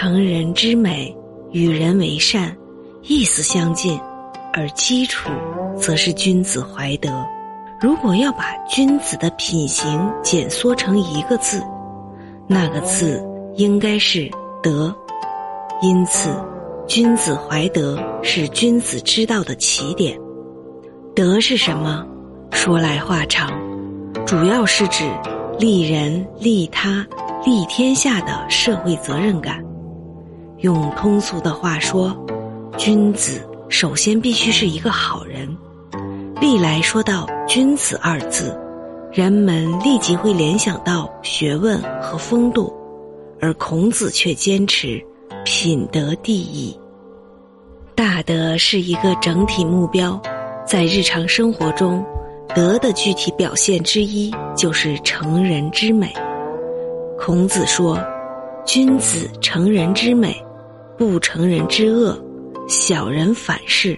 [0.00, 1.14] 成人之美，
[1.52, 2.56] 与人为善，
[3.02, 4.00] 意思相近，
[4.50, 5.28] 而基础
[5.76, 7.22] 则是君子怀德。
[7.82, 11.62] 如果要把君子的品行简缩成一个字，
[12.46, 13.22] 那个字
[13.56, 14.26] 应该是
[14.62, 14.96] 德。
[15.82, 16.30] 因此，
[16.88, 20.18] 君子怀德是君子之道的起点。
[21.14, 22.06] 德是什么？
[22.52, 23.52] 说来话长，
[24.24, 25.04] 主要是指
[25.58, 27.06] 利人、利他、
[27.44, 29.62] 利天下的社会责任感。
[30.60, 32.14] 用通俗的话说，
[32.76, 33.40] 君子
[33.70, 35.56] 首先必须是一个好人。
[36.38, 38.58] 历来说到“君子”二字，
[39.10, 42.70] 人们立即会联想到学问和风度，
[43.40, 45.02] 而孔子却坚持
[45.46, 46.78] 品德第一。
[47.94, 50.20] 大德是一个整体目标，
[50.66, 52.04] 在日常生活中，
[52.54, 56.12] 德的具体表现之一就是成人之美。
[57.18, 57.98] 孔子说
[58.66, 60.36] ：“君子成人之美。”
[61.00, 62.22] 不成人之恶，
[62.68, 63.96] 小人反是；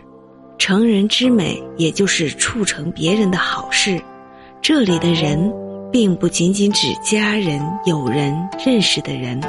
[0.56, 4.00] 成人之美，也就是促成别人的好事。
[4.60, 5.52] 这里的人，
[5.90, 8.32] 并不仅仅指家人、友人、
[8.64, 9.40] 认识的人，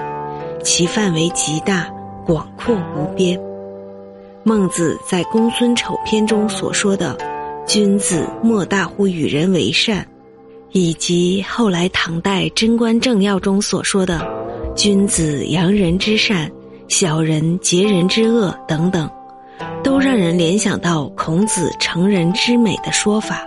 [0.63, 1.87] 其范围极大、
[2.25, 3.39] 广阔无边。
[4.41, 7.15] 孟子在《公孙丑篇》中所说的
[7.67, 10.03] “君子莫大乎与人为善”，
[10.73, 14.27] 以及后来唐代《贞观政要》中所说的
[14.75, 16.51] “君子扬人之善”。
[16.87, 19.09] 小人劫人之恶等等，
[19.83, 23.41] 都让人联想到孔子成人之美的说法。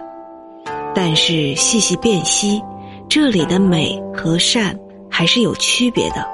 [0.95, 2.61] 但是细细辨析，
[3.09, 4.77] 这里的美和善
[5.11, 6.27] 还是有区别的。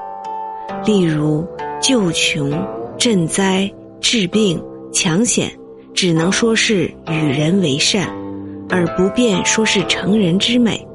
[0.85, 1.45] 例如
[1.81, 2.51] 救穷、
[2.97, 5.51] 赈灾、治病、抢险，
[5.93, 8.09] 只能说是与人为善，
[8.69, 10.85] 而不便说是成人之美。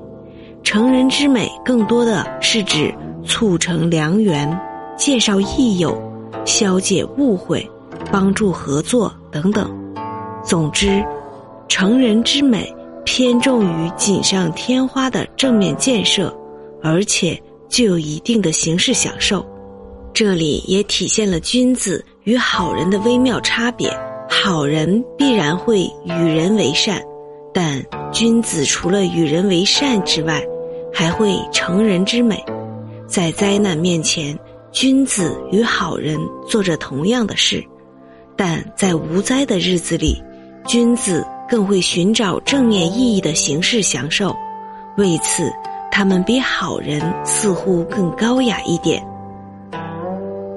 [0.64, 2.92] 成人之美更多的是指
[3.24, 4.58] 促成良缘。
[4.98, 5.96] 介绍益友，
[6.44, 7.64] 消解误会，
[8.10, 9.70] 帮助合作等等。
[10.44, 11.02] 总之，
[11.68, 16.36] 成人之美偏重于锦上添花的正面建设，
[16.82, 19.46] 而且具有一定的形式享受。
[20.12, 23.88] 这里也体现了君子与好人的微妙差别。
[24.28, 27.00] 好人必然会与人为善，
[27.54, 27.82] 但
[28.12, 30.44] 君子除了与人为善之外，
[30.92, 32.44] 还会成人之美。
[33.06, 34.36] 在灾难面前。
[34.70, 37.64] 君子与好人做着同样的事，
[38.36, 40.22] 但在无灾的日子里，
[40.66, 44.36] 君子更会寻找正面意义的形式享受。
[44.98, 45.50] 为此，
[45.90, 49.02] 他们比好人似乎更高雅一点。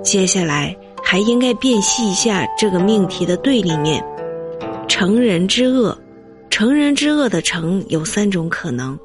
[0.03, 4.03] 接下来还应该辨析一下这个命题的对立面：
[4.87, 5.97] 成人之恶。
[6.49, 8.99] 成人之恶的成有三种可能：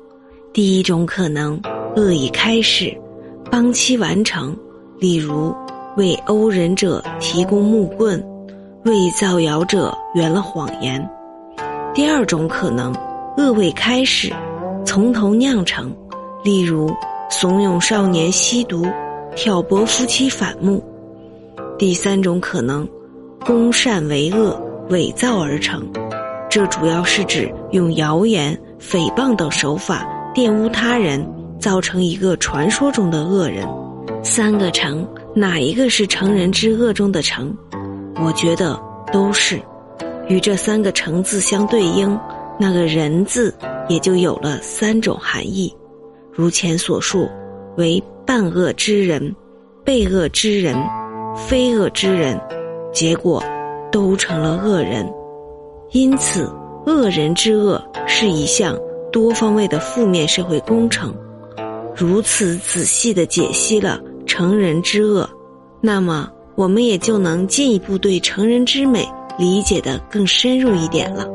[0.52, 1.60] 第一种可能，
[1.94, 2.92] 恶已开始，
[3.50, 4.54] 帮其完成。
[4.98, 5.54] 例如，
[5.96, 8.22] 为殴人者提供木棍，
[8.84, 11.06] 为造谣者圆了谎言。
[11.92, 12.94] 第二种可能，
[13.36, 14.32] 恶未开始，
[14.84, 15.94] 从头酿成。
[16.42, 16.90] 例如，
[17.28, 18.86] 怂恿少年吸毒，
[19.34, 20.82] 挑拨夫妻反目。
[21.78, 22.88] 第三种可能，
[23.44, 24.58] 攻善为恶，
[24.88, 25.86] 伪造而成。
[26.48, 31.26] 这主要是指用谣言、诽谤等手法玷污他人，
[31.58, 33.66] 造成一个传说中的恶人。
[34.26, 35.06] 三个成，
[35.36, 37.56] 哪一个是成人之恶中的成？
[38.16, 38.76] 我觉得
[39.12, 39.56] 都是。
[40.26, 42.18] 与这三个成字相对应，
[42.58, 43.54] 那个人字
[43.88, 45.72] 也就有了三种含义。
[46.32, 47.28] 如前所述，
[47.76, 49.32] 为半恶之人、
[49.84, 50.76] 被恶之人、
[51.36, 52.38] 非恶之人，
[52.92, 53.40] 结果
[53.92, 55.08] 都成了恶人。
[55.92, 56.50] 因此，
[56.84, 58.76] 恶人之恶是一项
[59.12, 61.14] 多方位的负面社会工程。
[61.94, 64.00] 如此仔细的解析了。
[64.36, 65.26] 成人之恶，
[65.80, 69.08] 那么我们也就能进一步对成人之美
[69.38, 71.26] 理解的更深入一点了。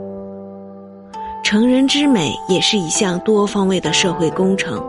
[1.43, 4.79] 成人之美也是一项多方位的社会工程，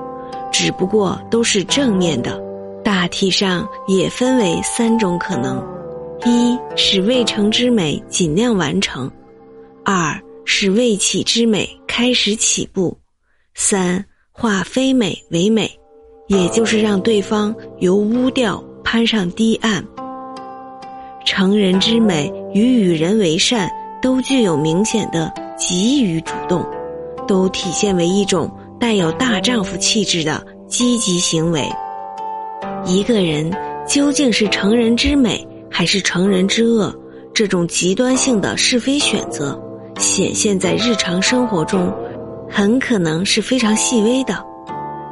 [0.52, 2.38] 只不过都是正面的，
[2.84, 5.66] 大体上也分为三种可能：
[6.26, 9.08] 一使未成之美尽量完成；
[9.86, 12.94] 二使未起之美开始起步；
[13.54, 15.66] 三化非美为美。
[16.26, 19.84] 也就是让对方由污掉攀上堤岸。
[21.24, 23.70] 成人之美与与人为善
[24.02, 26.64] 都具有明显的给予主动，
[27.28, 31.68] 都体现为一种带有大丈夫气质的积极行为。
[32.84, 33.48] 一个人
[33.86, 36.92] 究竟是成人之美还是成人之恶，
[37.32, 39.56] 这种极端性的是非选择，
[39.98, 41.92] 显现在日常生活中，
[42.50, 44.44] 很可能是非常细微的，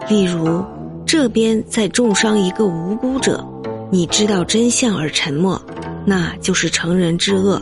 [0.08, 0.64] 例如。
[1.12, 3.44] 这边在重伤一个无辜者，
[3.90, 5.60] 你知道真相而沉默，
[6.06, 7.60] 那就是成人之恶；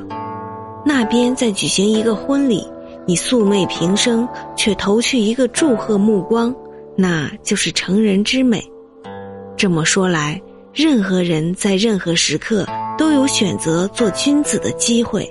[0.84, 2.62] 那边在举行一个婚礼，
[3.06, 6.54] 你素昧平生却投去一个祝贺目光，
[6.94, 8.62] 那就是成人之美。
[9.56, 10.38] 这么说来，
[10.74, 12.66] 任何人在任何时刻
[12.98, 15.26] 都有选择做君子的机会，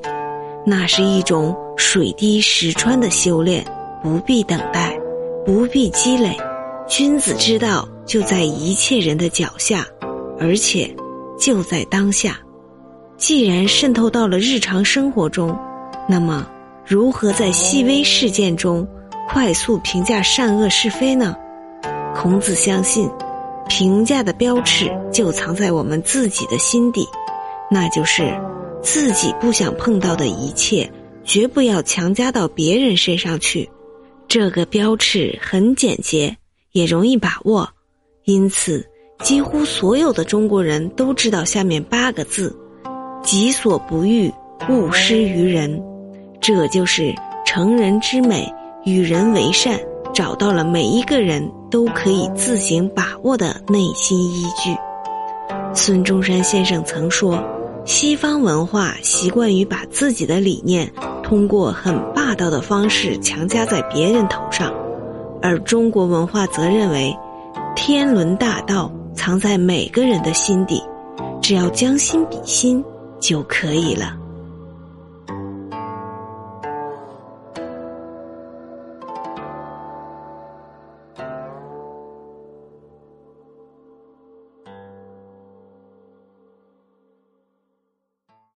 [0.65, 3.63] 那是一种水滴石穿的修炼，
[4.01, 4.99] 不必等待，
[5.45, 6.35] 不必积累，
[6.87, 9.85] 君子之道就在一切人的脚下。
[10.39, 10.95] 而且，
[11.39, 12.39] 就在当下。
[13.17, 15.57] 既然渗透到了日常生活中，
[16.07, 16.47] 那么
[16.85, 18.87] 如何在细微事件中
[19.27, 21.35] 快速评价善恶是非呢？
[22.15, 23.09] 孔子相信，
[23.67, 27.07] 评价的标尺就藏在我们自己的心底，
[27.71, 28.31] 那就是
[28.83, 30.87] 自己不想碰到的一切，
[31.23, 33.67] 绝不要强加到别人身上去。
[34.27, 36.37] 这个标尺很简洁，
[36.77, 37.67] 也容易把握，
[38.23, 38.85] 因此。
[39.23, 42.55] 几乎所有的中国人都知道下面八个字
[43.23, 44.31] ：“己所不欲，
[44.69, 45.83] 勿施于人。”
[46.39, 48.47] 这就是成人之美，
[48.85, 49.79] 与人为善，
[50.13, 54.77] 找到了每一个人都可以自行把握的内心依据。
[55.73, 57.43] 孙中山先生曾说
[57.85, 60.87] ：“西方文化习惯于把自己的理念
[61.23, 64.71] 通过很霸道的方式强加在别人头上，
[65.41, 67.15] 而中国文化则认为，
[67.75, 70.79] 天伦大道。”藏在每个人的心底，
[71.41, 72.85] 只要将心比心
[73.19, 74.15] 就可以了。